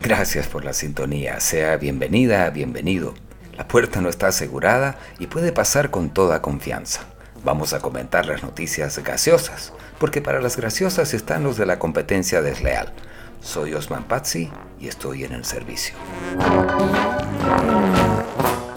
[0.00, 3.14] Gracias por la sintonía, sea bienvenida, bienvenido.
[3.56, 7.06] La puerta no está asegurada y puede pasar con toda confianza.
[7.44, 12.42] Vamos a comentar las noticias gaseosas, porque para las graciosas están los de la competencia
[12.42, 12.92] desleal.
[13.40, 14.50] Soy Osman Pazzi
[14.80, 15.94] y estoy en el servicio.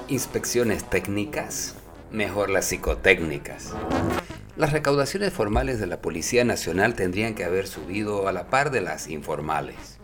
[0.07, 1.75] Inspecciones técnicas,
[2.11, 3.73] mejor las psicotécnicas.
[4.57, 8.79] Las recaudaciones formales de la Policía Nacional tendrían que haber subido a la par de
[8.79, 9.97] las informales.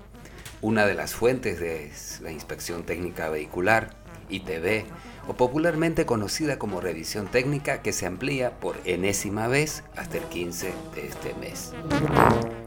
[0.59, 3.95] Una de las fuentes es la Inspección Técnica Vehicular,
[4.27, 4.83] ITV,
[5.29, 10.73] o popularmente conocida como revisión técnica que se amplía por enésima vez hasta el 15
[10.95, 11.71] de este mes.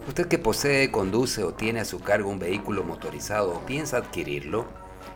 [0.08, 4.66] Usted que posee, conduce o tiene a su cargo un vehículo motorizado o piensa adquirirlo,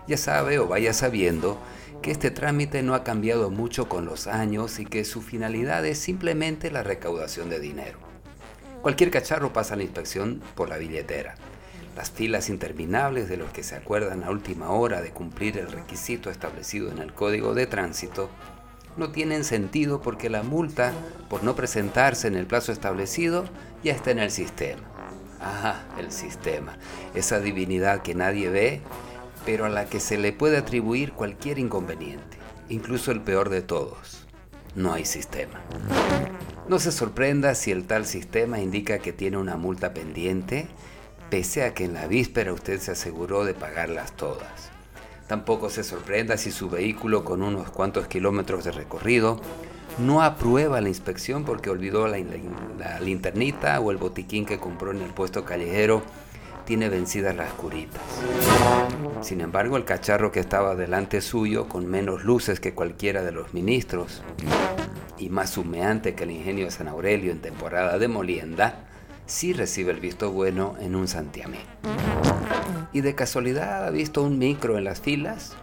[0.06, 1.58] ya sabe o vaya sabiendo
[2.02, 5.98] que este trámite no ha cambiado mucho con los años y que su finalidad es
[5.98, 7.98] simplemente la recaudación de dinero.
[8.82, 11.34] Cualquier cacharro pasa la inspección por la billetera.
[11.96, 16.30] Las filas interminables de los que se acuerdan a última hora de cumplir el requisito
[16.30, 18.30] establecido en el Código de Tránsito
[18.96, 20.92] no tienen sentido porque la multa
[21.28, 23.44] por no presentarse en el plazo establecido
[23.82, 24.82] ya está en el sistema.
[25.40, 26.78] Ajá, el sistema.
[27.14, 28.80] Esa divinidad que nadie ve
[29.48, 32.36] pero a la que se le puede atribuir cualquier inconveniente,
[32.68, 34.26] incluso el peor de todos.
[34.74, 35.58] No hay sistema.
[36.68, 40.68] No se sorprenda si el tal sistema indica que tiene una multa pendiente,
[41.30, 44.68] pese a que en la víspera usted se aseguró de pagarlas todas.
[45.28, 49.40] Tampoco se sorprenda si su vehículo con unos cuantos kilómetros de recorrido
[49.98, 55.00] no aprueba la inspección porque olvidó la, la, linternita o el botiquín que compró en
[55.00, 56.02] el puesto callejero
[56.66, 58.02] tiene vencidas las curitas.
[59.20, 63.52] Sin embargo, el cacharro que estaba delante suyo, con menos luces que cualquiera de los
[63.52, 64.22] ministros,
[65.18, 68.86] y más humeante que el ingenio de San Aurelio en temporada de molienda,
[69.26, 71.66] sí recibe el visto bueno en un santiamén.
[72.92, 75.56] ¿Y de casualidad ha visto un micro en las filas?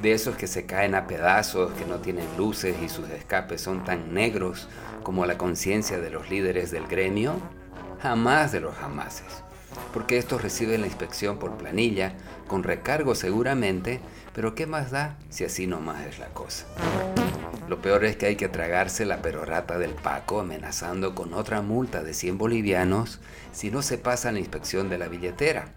[0.00, 3.84] De esos que se caen a pedazos, que no tienen luces y sus escapes son
[3.84, 4.68] tan negros
[5.02, 7.34] como la conciencia de los líderes del gremio?
[8.00, 9.44] Jamás de los jamases
[9.92, 12.14] porque estos reciben la inspección por planilla,
[12.48, 14.00] con recargo seguramente,
[14.34, 16.66] pero ¿qué más da si así nomás es la cosa?
[17.68, 22.02] Lo peor es que hay que tragarse la perorata del Paco amenazando con otra multa
[22.02, 23.20] de 100 bolivianos
[23.52, 25.68] si no se pasa la inspección de la billetera.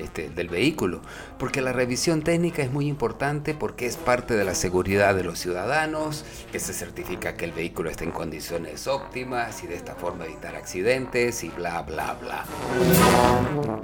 [0.00, 1.02] Este, del vehículo,
[1.38, 5.38] porque la revisión técnica es muy importante porque es parte de la seguridad de los
[5.38, 10.24] ciudadanos, que se certifica que el vehículo está en condiciones óptimas y de esta forma
[10.24, 12.46] evitar accidentes y bla bla bla.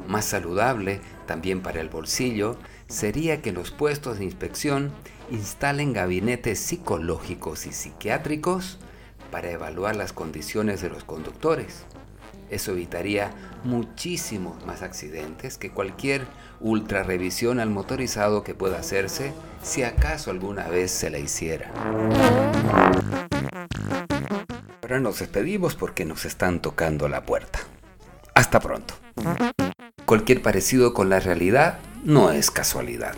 [0.08, 2.56] Más saludable, también para el bolsillo,
[2.88, 4.92] sería que los puestos de inspección
[5.30, 8.78] instalen gabinetes psicológicos y psiquiátricos
[9.30, 11.84] para evaluar las condiciones de los conductores
[12.50, 13.30] eso evitaría
[13.64, 16.26] muchísimos más accidentes que cualquier
[16.60, 21.70] ultra revisión al motorizado que pueda hacerse si acaso alguna vez se la hiciera.
[24.82, 27.58] Ahora nos despedimos porque nos están tocando la puerta.
[28.34, 28.94] Hasta pronto.
[30.04, 33.16] Cualquier parecido con la realidad no es casualidad.